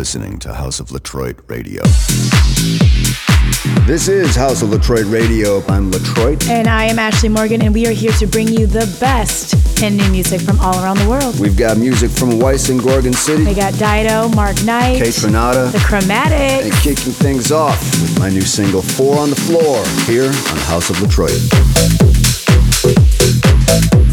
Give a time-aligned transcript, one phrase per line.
[0.00, 1.82] listening to House of Latroit Radio.
[3.86, 5.62] This is House of Latroit Radio.
[5.68, 6.48] I'm Latroit.
[6.48, 9.98] And I am Ashleigh Morghan, and we are here to bring you the best in
[9.98, 11.38] new music from all around the world.
[11.38, 13.44] We've got music from Weiss and Gorgon City.
[13.44, 16.64] We got Dido, Mark Knight, Kaytranada, The Chromatics.
[16.64, 20.88] And kicking things off with my new single, Four on the Floor, here on House
[20.88, 21.99] of Latroit.
[23.70, 24.09] Thank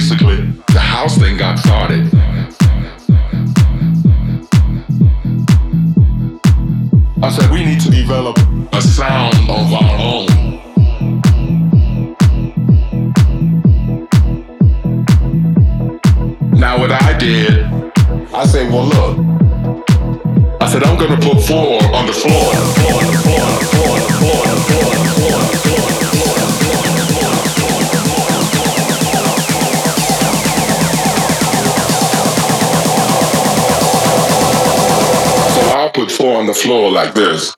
[0.00, 0.40] basically
[0.72, 2.08] the house thing got started.
[7.22, 8.38] I said we need to develop
[8.72, 10.26] a sound of our own.
[16.58, 17.66] Now what I did,
[18.32, 19.18] I said, well look,
[20.62, 23.99] I said I'm gonna put four on the floor, floor, floor, floor.
[36.50, 37.54] the floor like this.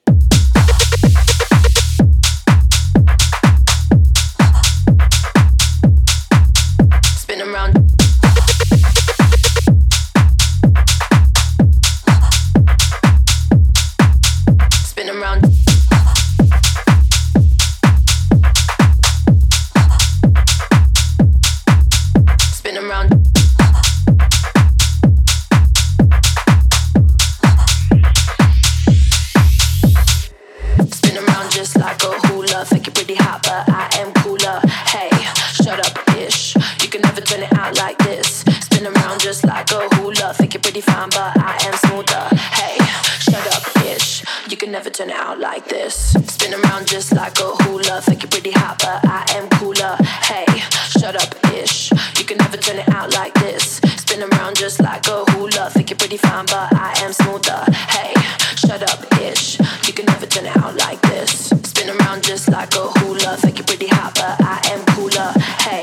[47.23, 48.01] like a hula.
[48.01, 49.95] Think you're pretty hot, but I am cooler.
[50.27, 50.45] Hey,
[50.99, 51.89] shut up, ish.
[52.19, 53.79] You can never turn it out like this.
[54.03, 55.69] Spin around just like a hula.
[55.69, 57.63] Think you're pretty fine, but I am smoother.
[57.95, 58.11] Hey,
[58.57, 59.57] shut up, ish.
[59.87, 61.47] You can never turn it out like this.
[61.71, 63.37] Spin around just like a hula.
[63.37, 65.31] Think you're pretty hot, but I am cooler.
[65.63, 65.81] Hey,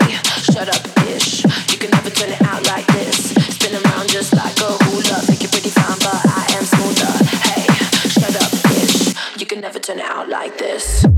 [0.53, 1.45] shut up, ish.
[1.73, 3.17] You can never turn it out like this.
[3.57, 5.17] Spin around just like a hula.
[5.25, 7.13] Think you're pretty fine, but I am smoother.
[7.49, 7.65] Hey,
[8.13, 9.41] shut up, ish.
[9.41, 11.10] You can never turn it out like this.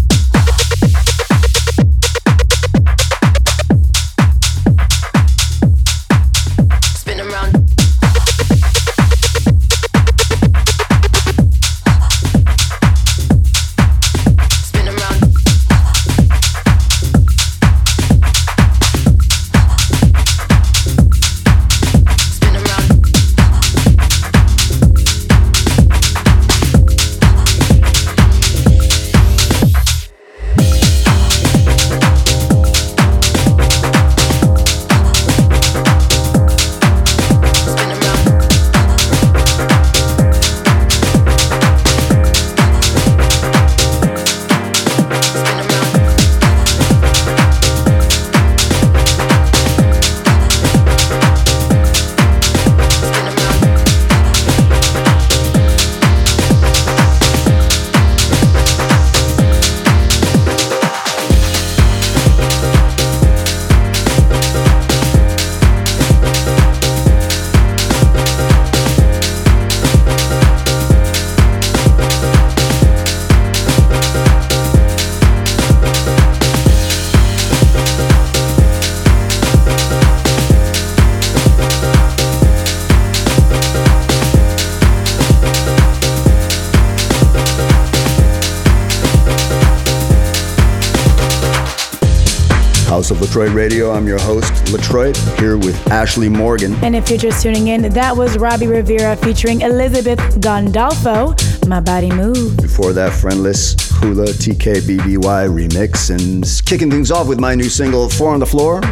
[92.92, 93.90] House of Latroit Radio.
[93.90, 96.74] I'm your host, Latroit, here with Ashleigh Morghan.
[96.82, 101.34] And if you're just tuning in, that was Robbie Rivera featuring Elizabeth Gandolfo,
[101.66, 102.54] My Body Move.
[102.58, 108.34] Before that, Friendless Hula TKBBY remix, and kicking things off with my new single, Four
[108.34, 108.82] on the Floor.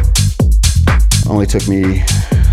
[1.29, 2.03] Only took me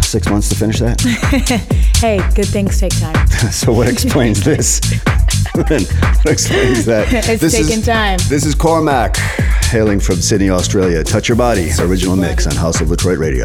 [0.03, 1.01] six months to finish that.
[1.97, 3.27] hey, good things take time.
[3.51, 4.83] so, what explains this?
[5.59, 5.71] what
[6.27, 7.09] explains that?
[7.29, 8.19] it's this taking is, time.
[8.29, 11.03] This is Cormac, hailing from Sydney, Australia.
[11.03, 13.45] Touch Your Body, original mix on House of Latroit Radio.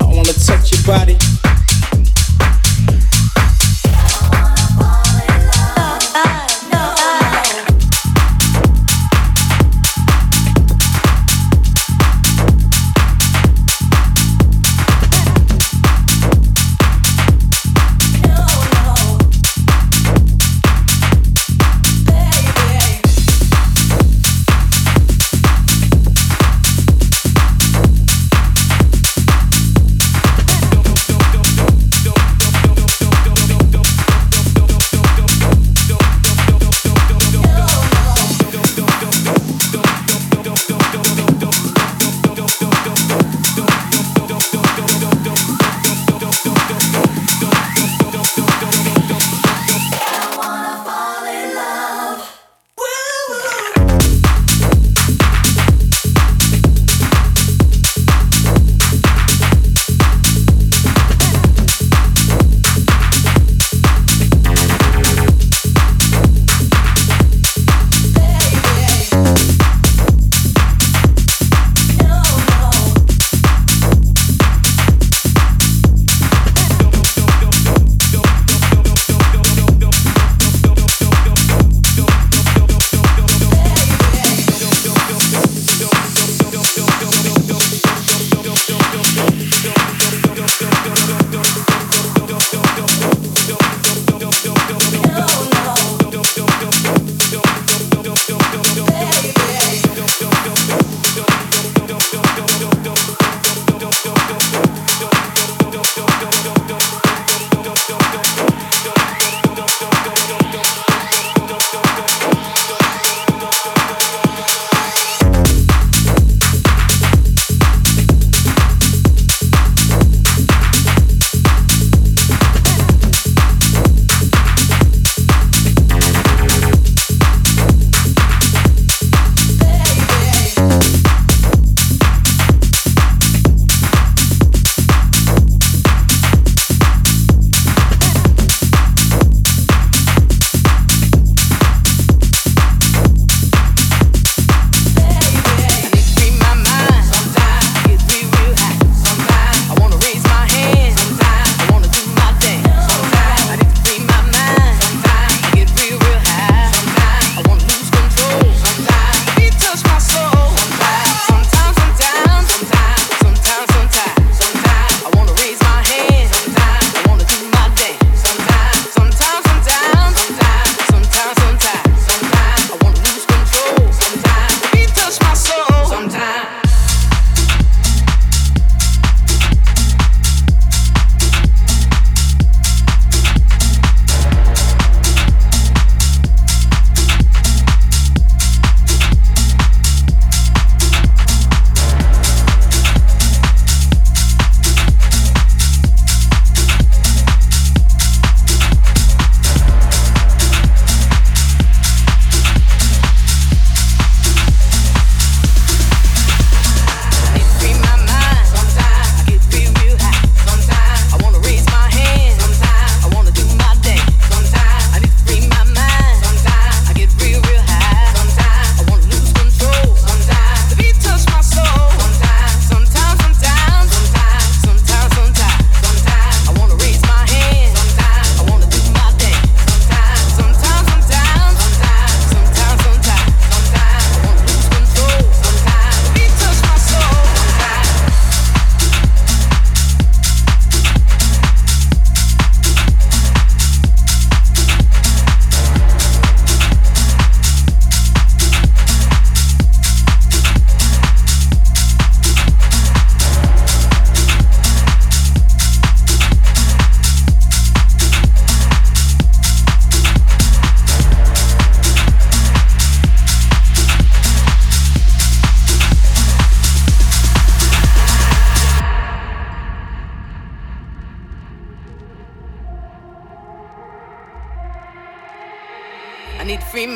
[0.00, 1.49] I wanna touch your body.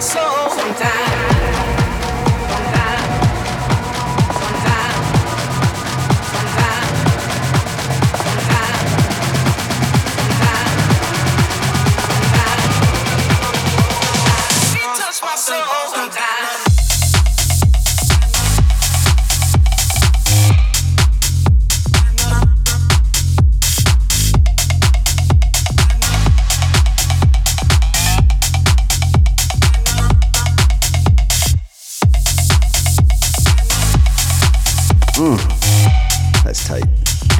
[0.00, 0.48] soul.
[0.48, 1.29] Sometimes.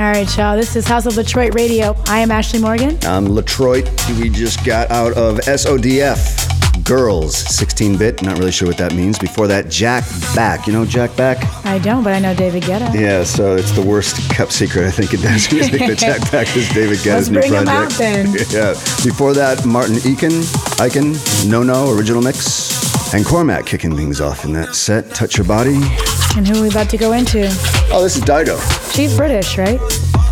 [0.01, 0.57] All right, y'all.
[0.57, 1.95] This is House of Latroit Radio.
[2.07, 3.05] I am Ashleigh Morghan.
[3.05, 3.85] I'm Latroit.
[4.19, 6.83] We just got out of SODF.
[6.87, 8.23] Girls, 16 bit.
[8.23, 9.19] Not really sure what that means.
[9.19, 10.05] Before that, Jack
[10.35, 10.67] Back.
[10.67, 11.45] You know Jack Back?
[11.67, 12.99] I don't, but I know David Guetta.
[12.99, 15.79] Yeah, so it's the worst kept secret I think it does music.
[15.79, 18.29] but Jack Back is David Let's new bring him out then.
[18.51, 18.73] yeah.
[19.05, 20.31] Before that, Martin Eakin,
[20.79, 23.13] Eichen, No No, original mix.
[23.13, 25.11] And Cormac kicking things off in that set.
[25.15, 25.79] Touch Your Body.
[26.37, 27.49] And who are we about to go into?
[27.93, 28.59] Oh, this is Dido.
[28.93, 29.81] She's British, right?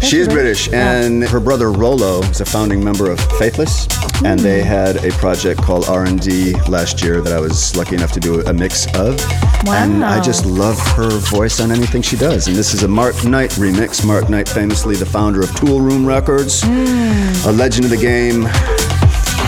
[0.02, 0.93] She is British, Yeah.
[0.93, 3.88] and her brother Rollo is a founding member of Faithless,
[4.25, 4.69] and they hmm.
[4.69, 8.52] had a project called R&D last year that I was lucky enough to do a
[8.52, 9.19] mix of.
[9.64, 9.75] Wow.
[9.75, 12.47] And I just love her voice on anything she does.
[12.47, 14.07] And this is a Mark Knight remix.
[14.07, 17.49] Mark Knight, famously the founder of Toolroom Records, hmm.
[17.49, 18.47] a legend of the game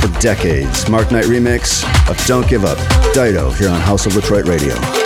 [0.01, 0.89] for decades.
[0.89, 2.79] Mark Knight remix of Don't Give Up,
[3.15, 5.00] Dido, here on House of Latroit Radio.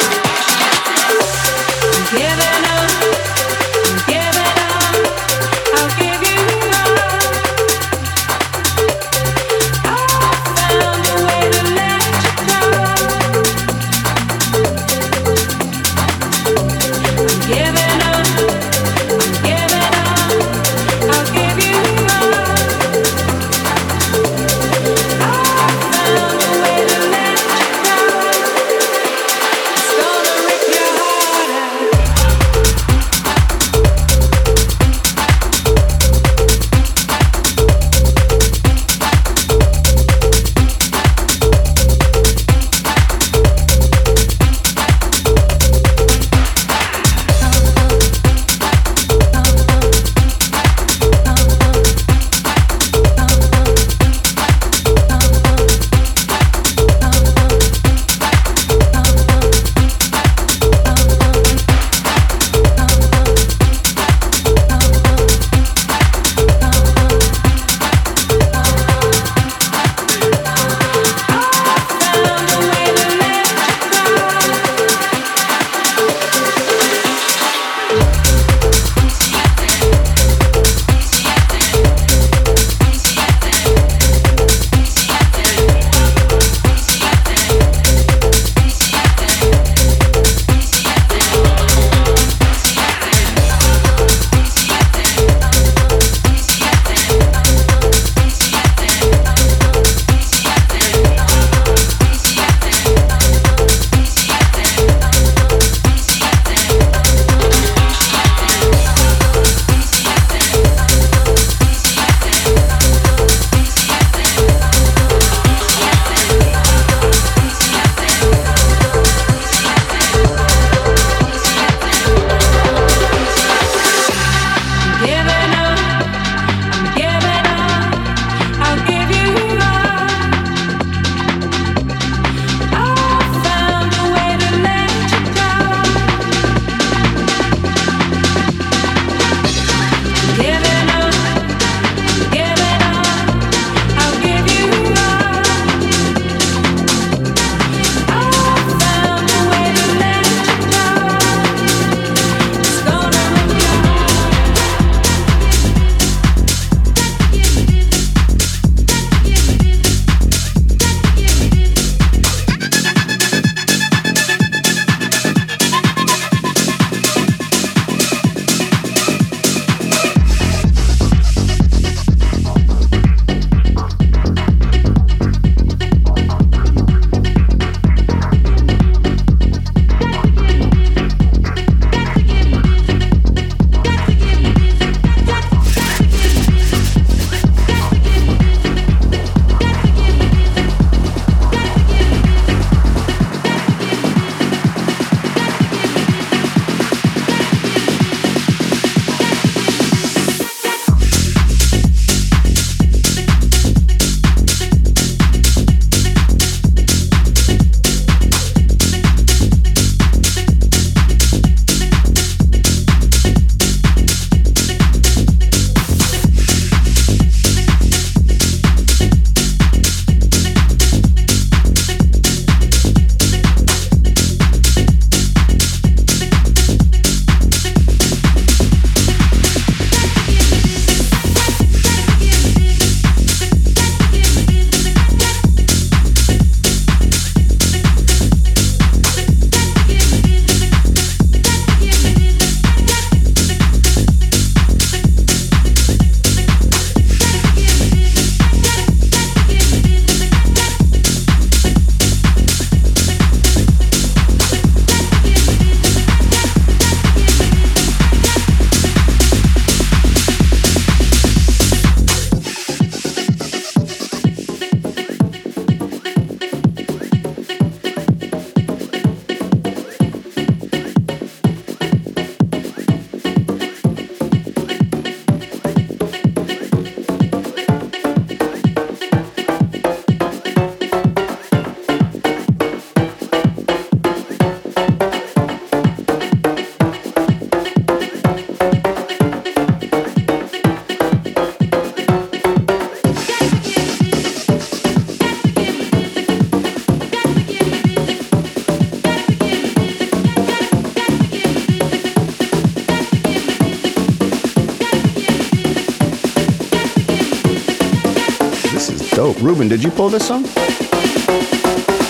[309.45, 310.47] Ruben, did you pull this song?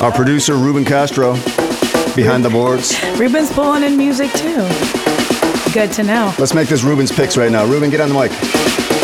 [0.01, 1.33] Our producer, Ruben Castro,
[2.15, 2.95] behind the boards.
[3.19, 4.63] Ruben's pulling in music too.
[5.73, 6.33] Good to know.
[6.39, 7.65] Let's make this Ruben's picks right now.
[7.65, 8.31] Ruben, get on the mic.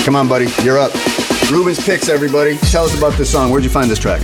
[0.05, 0.47] Come on, buddy.
[0.63, 0.93] You're up.
[1.51, 2.57] Ruben's picks, everybody.
[2.59, 3.51] Tell us about this song.
[3.51, 4.21] Where'd you find this track?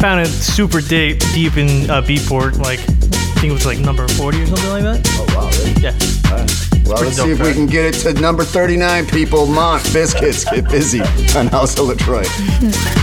[0.00, 4.08] Found it super deep, deep in uh, Beatport, like I think it was like number
[4.08, 5.06] 40 or something like that.
[5.18, 5.50] Oh, wow.
[5.50, 5.82] Really?
[5.82, 6.69] Yeah.
[6.90, 9.46] Well, let's see if we can get it to number 39, people.
[9.46, 11.00] Mont Biscuits, get busy
[11.36, 12.26] on House of Latroit.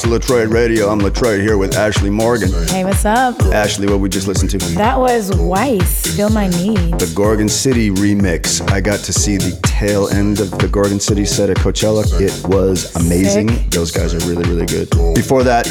[0.00, 0.88] House of Latroit Radio.
[0.88, 2.70] I'm Latroit here with Ashleigh Morghan.
[2.70, 3.36] Hey, what's up?
[3.52, 4.58] Ashleigh, what we just listened to?
[4.76, 6.98] That was Weiss, Feel My Need.
[6.98, 8.66] The Gorgon City remix.
[8.70, 12.04] I got to see the tail end of the Gorgon City set at Coachella.
[12.20, 13.48] It was amazing.
[13.48, 13.70] Sick.
[13.70, 14.90] Those guys are really, really good.
[15.14, 15.64] Before that,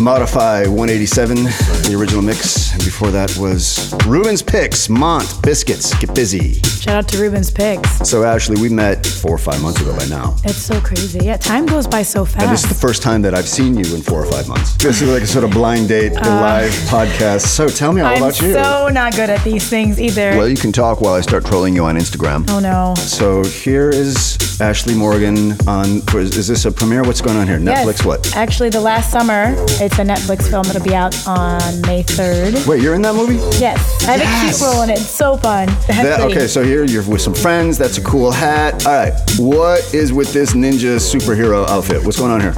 [0.00, 2.72] Modify 187, the original mix.
[2.72, 6.54] And before that was Ruben's Picks, Mont, Biscuits, Get Busy.
[6.80, 8.08] Shout out to Ruben's Picks.
[8.08, 10.36] So, Ashleigh, we met four or five months ago by now.
[10.44, 11.18] It's so crazy.
[11.22, 12.42] Yeah, time goes by so fast.
[12.42, 14.74] And this is the first time that I've seen you in four or five months.
[14.78, 17.42] This is like a sort of blind date, the live podcast.
[17.48, 18.54] So tell me all Uh, I'm about you.
[18.54, 20.30] so not good at these things either.
[20.38, 22.48] well, you can talk while I start trolling you on Instagram.
[22.48, 22.94] oh no.
[22.96, 26.02] So here is Ashleigh Morghan on.
[26.20, 27.02] Is, is this a premiere?
[27.02, 27.58] What's going on here?
[27.58, 27.86] Yes.
[27.86, 28.04] Netflix?
[28.06, 28.36] What?
[28.36, 32.66] Actually, the last summer, it's a Netflix film that'll be out on May 3rd.
[32.66, 33.36] Wait, you're in that movie?
[33.58, 34.56] Yes, I have Yes.
[34.56, 34.98] a cute role in it.
[34.98, 35.66] It's so fun.
[35.88, 37.78] That- okay, so here you're with some friends.
[37.78, 38.86] That's a cool hat.
[38.86, 42.04] All right, what is with this ninja superhero outfit?
[42.04, 42.54] What's going on here?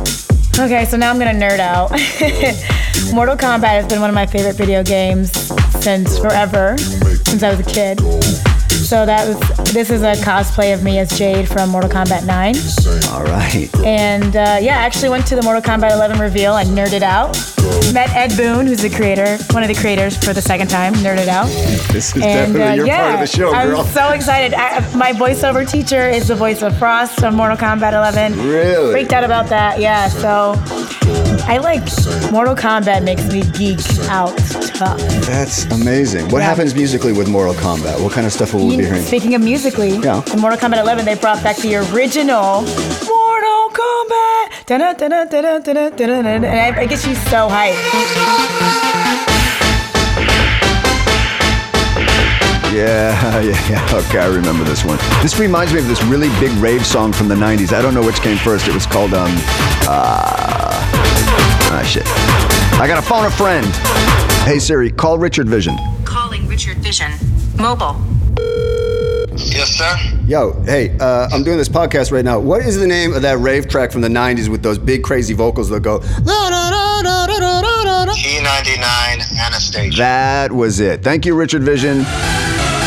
[0.58, 1.90] Okay, so now I'm gonna nerd out.
[3.14, 5.32] Mortal Kombat has been one of my favorite video games
[5.82, 7.98] since forever, since I was a kid.
[8.72, 12.54] So that was this is a cosplay of me as Jade from Mortal Kombat 9.
[13.12, 13.70] All right.
[13.84, 17.36] And uh, yeah, I actually went to the Mortal Kombat 11 reveal and nerded out.
[17.94, 21.28] Met Ed Boon, who's the creator, one of the creators for the second time, nerded
[21.28, 21.46] out.
[21.92, 23.84] This is And definitely uh, your yeah, part of the show, I'm girl.
[23.84, 24.52] so excited.
[24.54, 28.38] I, my voiceover teacher is the voice of Frost from Mortal Kombat 11.
[28.46, 28.92] Really?
[28.92, 29.78] Freaked out about that.
[29.80, 30.08] Yeah.
[30.08, 30.54] So
[31.46, 31.82] I like
[32.32, 34.38] Mortal Kombat makes me geek out
[34.84, 34.98] tough.
[35.26, 36.24] That's amazing.
[36.32, 36.48] What Yeah.
[36.50, 38.00] happens musically with Mortal Kombat?
[38.02, 39.02] What kind of stuff will we be hearing?
[39.02, 40.32] Speaking of musically, Yeah.
[40.32, 42.62] in Mortal Kombat 11, they brought back the original
[43.12, 44.44] Mortal Kombat.
[44.66, 47.78] Dun-dun, dun-dun, dun-dun, And I, I get you so hyped.
[52.72, 54.00] Yeah, yeah, yeah.
[54.08, 54.98] Okay, I remember this one.
[55.22, 57.72] This reminds me of this really big rave song from the 90s.
[57.72, 58.66] I don't know which came first.
[58.66, 59.30] It was called, um,
[59.86, 60.72] uh,
[61.74, 62.06] ah, shit.
[62.80, 64.31] I gotta phone a friend.
[64.44, 65.76] Hey Siri, call Richard Vision.
[66.04, 67.12] Calling Richard Vision.
[67.56, 67.94] Mobile.
[69.36, 69.94] Yes, sir.
[70.26, 72.40] Yo, hey, uh, I'm doing this podcast right now.
[72.40, 75.32] What is the name of that rave track from the 90s with those big crazy
[75.32, 78.82] vocals that go, T99
[79.46, 79.96] Anastasia.
[79.98, 81.04] that was it.
[81.04, 82.04] Thank you, Richard Vision.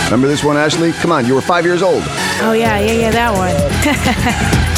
[0.06, 0.92] Remember this one, Ashleigh?
[1.02, 2.04] Come on, you were five years old.
[2.42, 4.66] Oh, yeah, yeah, yeah, that one.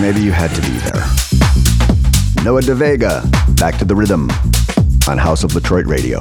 [0.00, 1.15] Maybe you had to be there.
[2.46, 4.30] Noah DeVega, back to the rhythm
[5.08, 6.20] on House of Latroit Radio.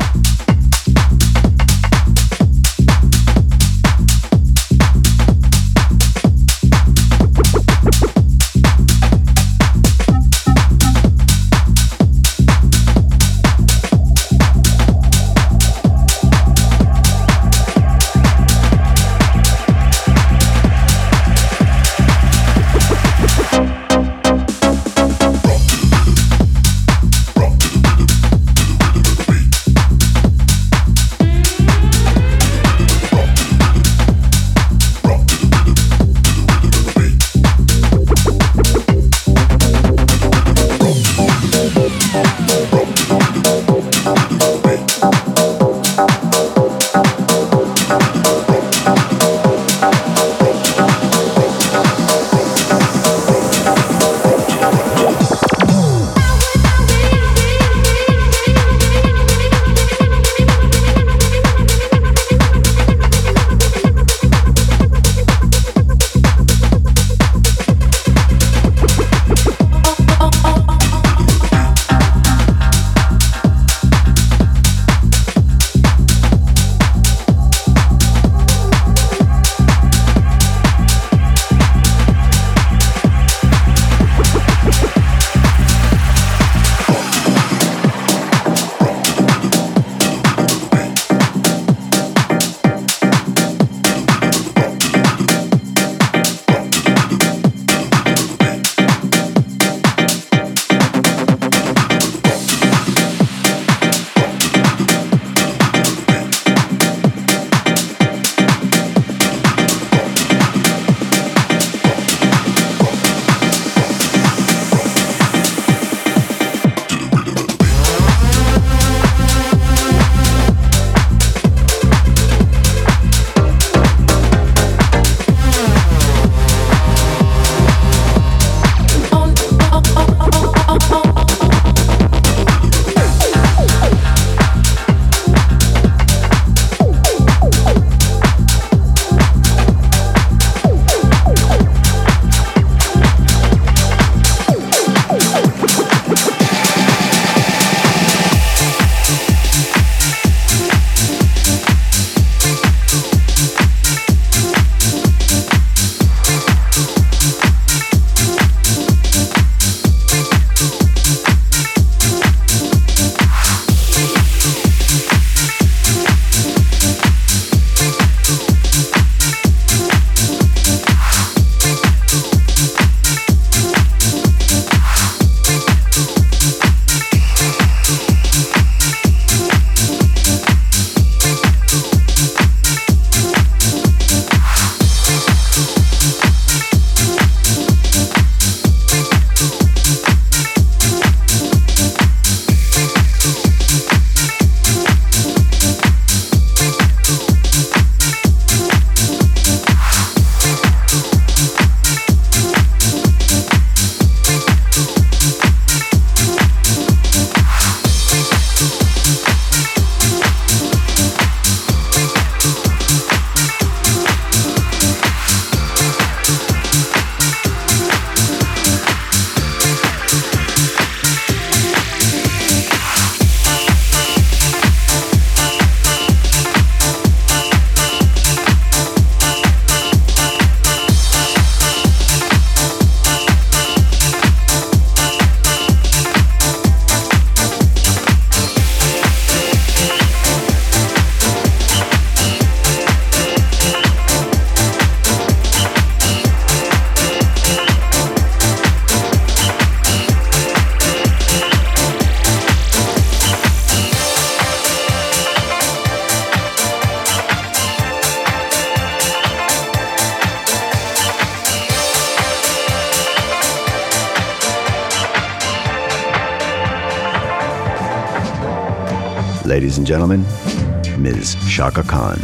[269.76, 271.36] Ladies and gentlemen, Ms.
[271.50, 272.18] Chaka Khan.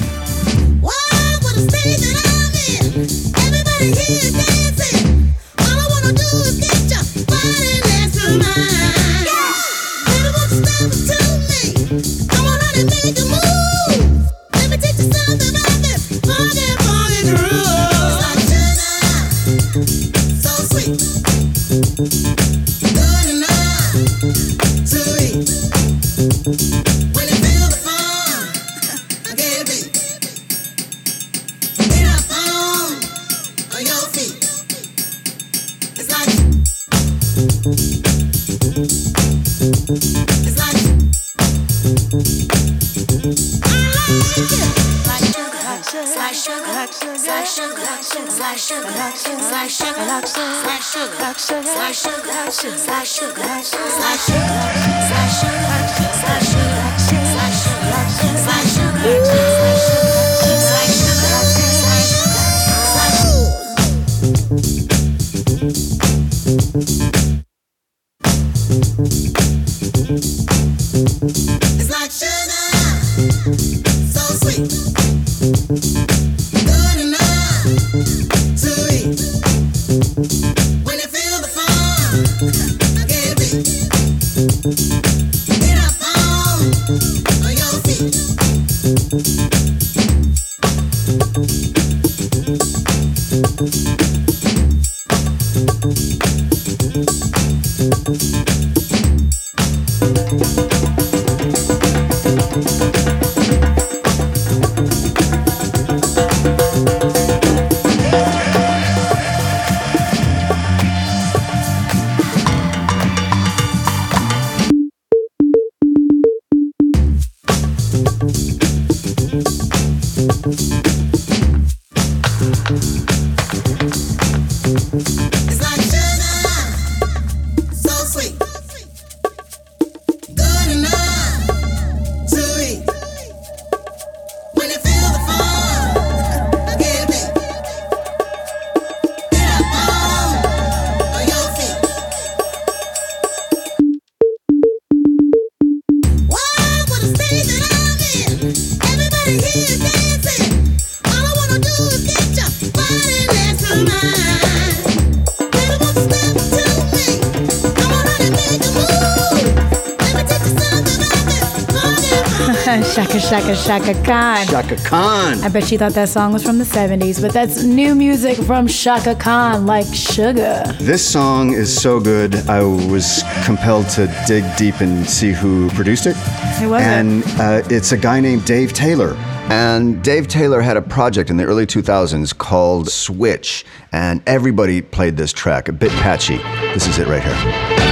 [162.79, 164.47] Chaka Chaka Chaka Khan.
[164.47, 165.43] Chaka Khan.
[165.43, 168.65] I bet she thought that song was from the 70s, but that's new music from
[168.67, 170.63] Chaka Khan, like sugar.
[170.79, 176.05] This song is so good, I was compelled to dig deep and see who produced
[176.05, 176.15] it.
[176.59, 176.85] Who was it?
[176.85, 179.15] and uh, it's a guy named Dave Taylor.
[179.49, 185.17] And Dave Taylor had a project in the early 2000s called Switch, and everybody played
[185.17, 186.37] this track, a bit patchy.
[186.73, 187.90] This is it right here.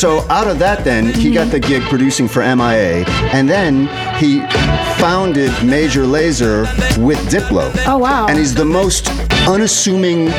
[0.00, 3.86] So out of that, then he got the gig producing for MIA, and then
[4.16, 4.40] he
[4.98, 6.62] founded Major Lazer
[6.96, 7.70] with Diplo.
[7.86, 8.26] Oh, wow.
[8.26, 9.10] And he's the most
[9.46, 10.30] unassuming,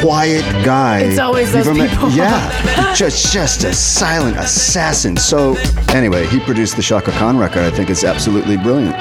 [0.00, 1.02] quiet guy.
[1.02, 1.90] It's always those met.
[1.90, 2.10] people.
[2.10, 5.16] Yeah, just just a silent assassin.
[5.16, 5.54] So
[5.90, 7.62] anyway, he produced the Chaka Khan record.
[7.62, 9.00] I think it's absolutely brilliant.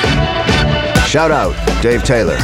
[1.08, 2.38] Shout out, Dave Taylor.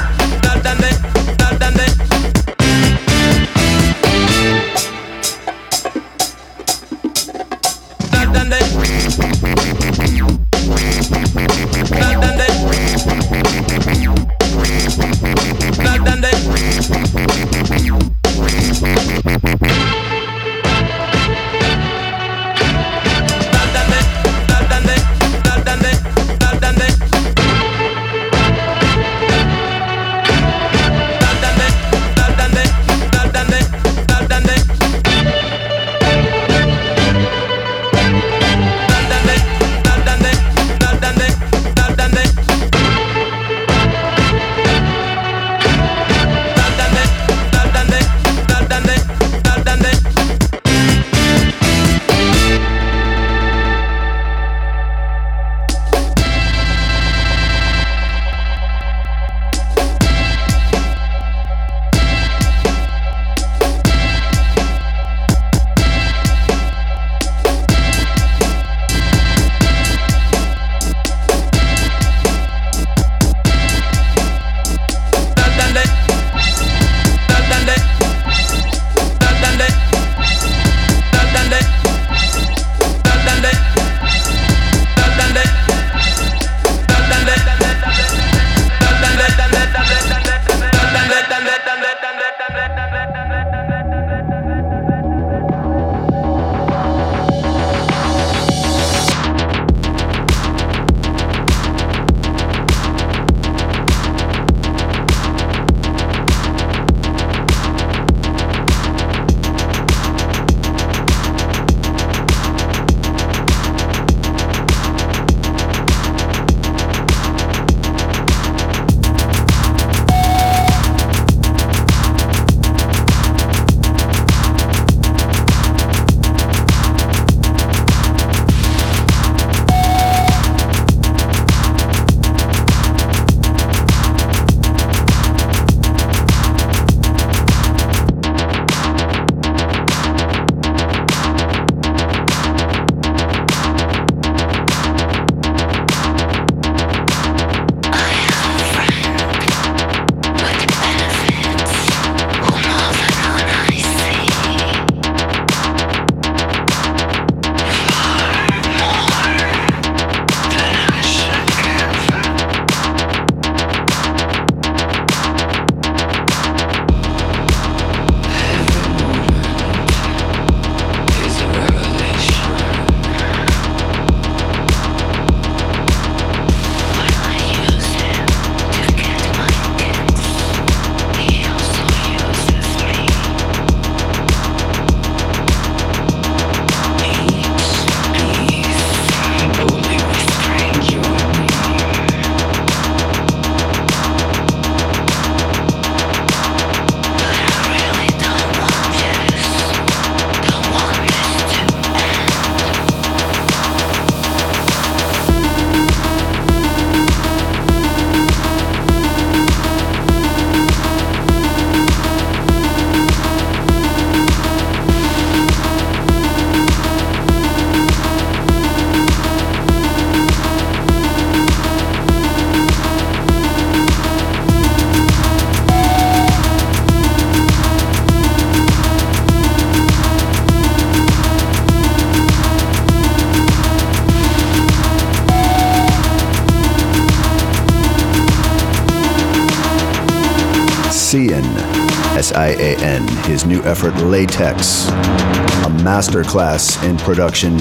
[242.30, 247.60] S I A N, his new effort Latex, a masterclass in production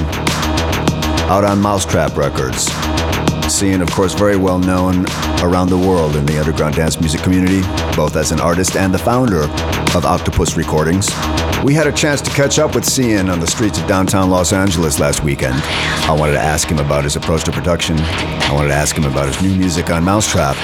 [1.31, 2.67] out on mau5trap Records.
[3.51, 5.07] SIAN, of course, very well known
[5.43, 7.63] around the world in the underground dance music community,
[7.97, 9.45] both as an artist and the founder
[9.97, 11.09] of Octopus Recordings.
[11.65, 14.53] We had a chance to catch up with SIAN on the streets of downtown Los
[14.53, 15.57] Angeles last weekend.
[16.09, 17.99] I wanted to ask him about his approach to production.
[17.99, 20.55] I wanted to ask him about his new music on mau5trap.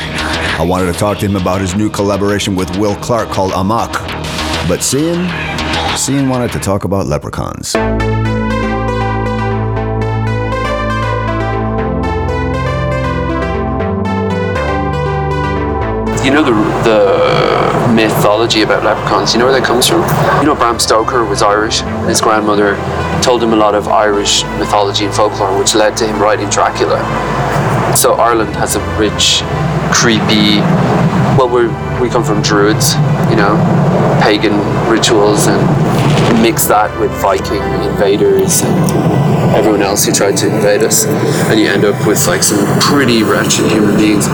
[0.59, 3.92] I wanted to talk to him about his new collaboration with Will Clarke called Amok.
[4.68, 5.28] But SIAN,
[5.97, 7.74] SIAN wanted to talk about leprechauns.
[16.24, 16.53] You know the
[16.84, 19.32] the mythology about leprechauns.
[19.32, 20.03] You know where that comes from.
[20.41, 21.82] You know Bram Stoker was Irish.
[21.82, 22.76] and His grandmother
[23.22, 26.99] told him a lot of Irish mythology and folklore, which led to him writing Dracula.
[27.97, 29.43] So Ireland has a rich,
[29.93, 30.61] creepy.
[31.37, 31.66] Well, we
[32.01, 32.95] we come from Druids,
[33.30, 33.55] you know,
[34.22, 34.57] pagan
[34.89, 35.61] rituals, and
[36.43, 41.68] mix that with Viking invaders and everyone else who tried to invade us, and you
[41.68, 44.26] end up with like some pretty wretched human beings.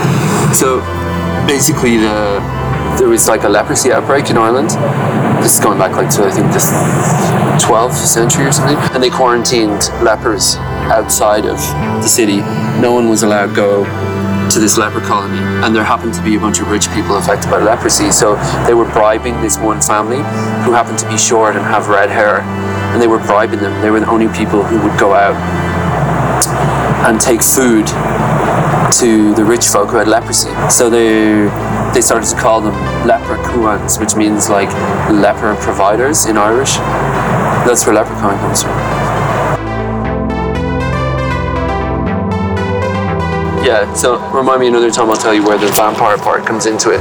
[0.57, 0.80] So
[1.46, 2.40] basically the
[3.01, 4.68] there was like a leprosy outbreak in Ireland.
[5.42, 6.70] This is going back like to I think this
[7.64, 10.57] 12th century or something, and they quarantined lepers
[10.92, 11.57] outside of
[12.05, 12.40] the city.
[12.78, 13.84] No one was allowed to go
[14.51, 17.51] to this leper colony, and there happened to be a bunch of rich people affected
[17.51, 18.11] by leprosy.
[18.11, 18.36] So
[18.66, 20.18] they were bribing this one family
[20.66, 22.40] who happened to be short and have red hair,
[22.92, 23.80] and they were bribing them.
[23.80, 25.36] They were the only people who would go out
[27.09, 27.86] and take food
[29.01, 30.53] to the rich folk who had leprosy.
[30.68, 31.48] So they
[31.95, 32.74] they started to call them
[33.07, 34.70] leprechauns, which means like
[35.11, 36.76] leper providers in Irish.
[37.66, 38.70] That's where leprechaun comes from.
[43.64, 46.91] Yeah, so remind me another time I'll tell you where the vampire part comes into
[46.93, 47.01] it.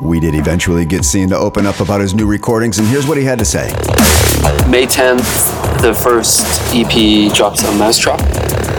[0.00, 3.16] We did eventually get SIAN to open up about his new recordings, and here's what
[3.16, 3.68] he had to say.
[4.68, 8.73] May 10th, the first EP drops on mau5trap.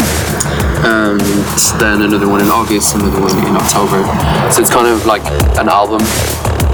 [0.86, 4.06] Um, and then another one in August, another one in October.
[4.52, 5.26] So it's kind of like
[5.58, 6.00] an album.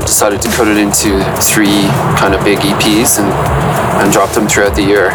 [0.05, 1.87] Decided to cut it into three
[2.19, 3.31] kind of big EPs and,
[4.03, 5.11] and drop them throughout the year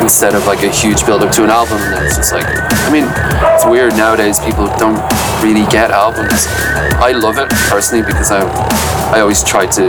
[0.00, 1.78] instead of like a huge build up to an album.
[1.78, 3.06] And it's just like, I mean,
[3.54, 4.38] it's weird nowadays.
[4.40, 5.00] People don't
[5.42, 6.46] really get albums.
[6.98, 8.40] I love it personally because I,
[9.12, 9.88] I always try to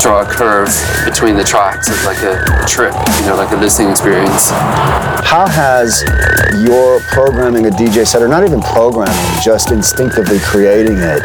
[0.00, 0.70] draw a curve
[1.04, 4.50] between the tracks as like a trip, you know, like a listening experience.
[5.24, 6.02] How has
[6.64, 11.22] your programming a DJ set, or not even programming, just instinctively creating it,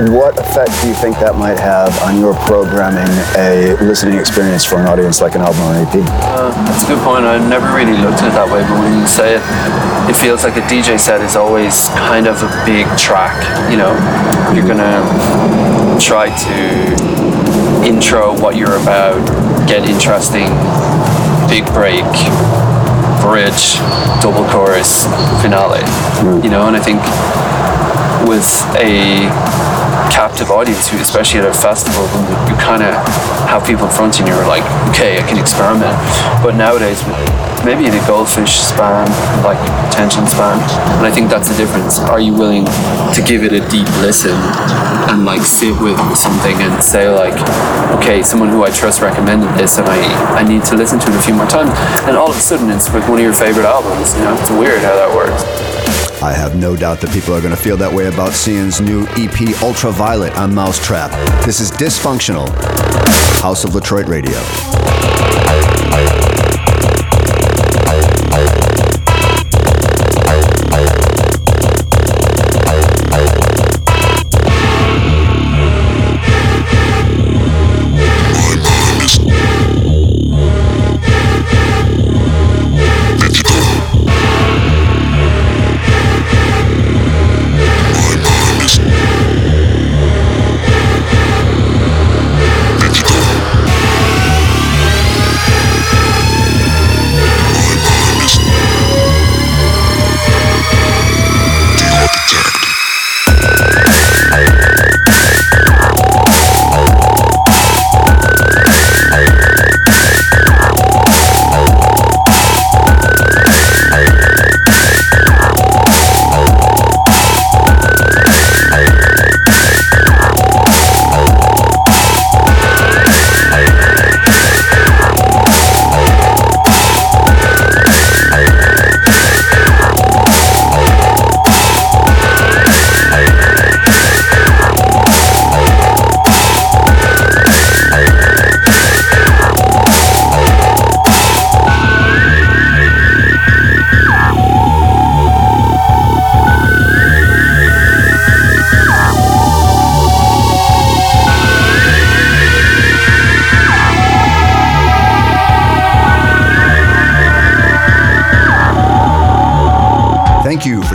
[0.00, 4.80] what effect do you think that might have on your programming a listening experience for
[4.80, 6.00] an audience like an album or an EP?
[6.32, 7.28] Uh, that's a good point.
[7.28, 9.44] I never really looked at it that way, but when you say it,
[10.08, 13.36] it feels like a DJ set is always kind of a big track.
[13.68, 13.92] You know,
[14.56, 15.04] you're gonna
[16.00, 16.56] try to
[17.84, 19.20] intro what you're about,
[19.68, 20.48] get interesting,
[21.52, 22.08] big break,
[23.20, 23.76] bridge,
[24.24, 25.04] double chorus,
[25.44, 25.84] finale.
[26.40, 27.04] You know, and I think
[28.24, 28.48] with
[28.80, 29.28] a
[30.10, 32.92] captive audience, especially at a festival, when you kind of
[33.48, 35.94] have people in front of you, and you're like, okay, I can experiment.
[36.42, 37.00] But nowadays,
[37.64, 39.06] maybe the goldfish span,
[39.44, 39.60] like
[39.92, 40.58] attention span,
[40.98, 41.98] and I think that's the difference.
[41.98, 44.34] Are you willing to give it a deep listen
[45.10, 47.36] and like sit with something and say like,
[47.98, 50.00] okay, someone who I trust recommended this, and I
[50.34, 51.70] I need to listen to it a few more times,
[52.08, 54.14] and all of a sudden it's like one of your favorite albums.
[54.16, 55.44] You know, it's weird how that works.
[56.22, 59.06] I have no doubt that people are going to feel that way about SIAN's new
[59.16, 61.10] EP Ultraviolet on mau5trap.
[61.44, 62.48] This is Dysfunctional,
[63.40, 64.38] House of Latroit Radio.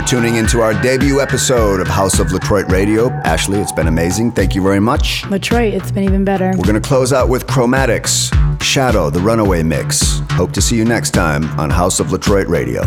[0.08, 3.10] Tuning into our debut episode of House of Latroit Radio.
[3.26, 4.32] Ashleigh, it's been amazing.
[4.32, 5.28] Thank you very much.
[5.28, 6.50] Detroit, it's been even better.
[6.56, 8.32] We're going to close out with Chromatics,
[8.62, 10.20] Shadow, the Runaway Mix.
[10.30, 12.84] Hope to see you next time on House of Latroit Radio.